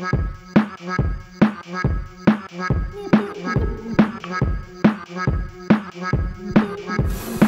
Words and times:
Thank 0.00 0.22
you. 7.42 7.47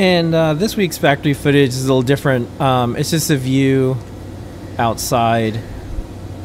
And 0.00 0.34
uh, 0.34 0.54
this 0.54 0.78
week's 0.78 0.96
factory 0.96 1.34
footage 1.34 1.68
is 1.70 1.84
a 1.84 1.88
little 1.88 2.00
different. 2.00 2.58
Um, 2.58 2.96
it's 2.96 3.10
just 3.10 3.28
a 3.30 3.36
view 3.36 3.98
outside 4.78 5.60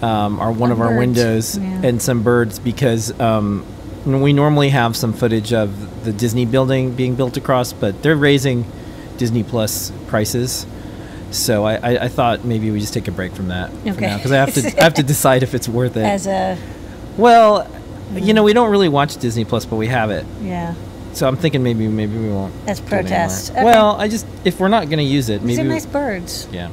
um, 0.02 0.42
our 0.42 0.52
one 0.52 0.72
Of 0.74 0.82
our 0.82 0.98
windows 0.98 1.58
yeah. 1.58 1.82
and 1.86 2.02
some 2.02 2.22
birds 2.22 2.60
because 2.60 3.18
um, 3.18 3.66
we 4.06 4.34
normally 4.34 4.70
have 4.70 4.98
some 4.98 5.14
footage 5.14 5.54
of 5.54 6.04
the 6.04 6.12
Disney 6.12 6.46
building 6.46 6.94
being 6.96 7.16
built 7.16 7.38
across, 7.38 7.72
but 7.72 8.04
they're 8.04 8.18
raising 8.18 8.66
Disney 9.16 9.42
Plus 9.44 9.94
prices. 10.08 10.68
So 11.32 11.64
I, 11.64 11.76
I, 11.76 12.04
I 12.04 12.08
thought 12.10 12.44
maybe 12.44 12.72
we 12.72 12.82
just 12.82 12.94
take 12.94 13.08
a 13.08 13.12
break 13.12 13.32
from 13.34 13.48
that 13.48 13.72
Okay. 13.88 14.16
because 14.18 14.34
I 14.34 14.36
have 14.38 14.54
to 14.56 14.80
I 14.82 14.84
have 14.84 14.96
to 14.96 15.04
decide 15.14 15.44
if 15.44 15.54
it's 15.56 15.70
worth 15.70 15.96
it. 15.96 16.04
As 16.04 16.28
a 16.28 16.58
well, 17.18 17.72
you 18.14 18.34
know, 18.34 18.44
we 18.44 18.52
don't 18.52 18.70
really 18.70 18.90
watch 18.90 19.16
Disney 19.16 19.46
Plus, 19.46 19.66
but 19.66 19.78
we 19.78 19.88
have 19.88 20.12
it. 20.12 20.26
yeah, 20.42 20.76
So 21.16 21.28
I'm 21.28 21.38
thinking 21.38 21.64
maybe 21.64 21.88
maybe 21.88 22.18
we 22.18 22.30
won't. 22.30 22.54
As 22.68 22.80
do 22.80 22.86
it 22.86 22.90
anymore. 22.90 23.04
protest. 23.04 23.52
Okay. 23.52 23.64
Well, 23.64 23.96
I 23.96 24.08
just 24.10 24.26
if 24.44 24.60
we're 24.60 24.68
not 24.68 24.86
going 24.90 25.00
to 25.00 25.04
use 25.04 25.30
it, 25.30 25.42
these 25.42 25.58
maybe 25.58 25.70
are 25.70 25.72
nice 25.72 25.86
birds. 25.86 26.48
yeah. 26.52 26.70